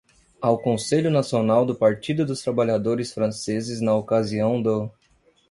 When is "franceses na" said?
3.13-3.93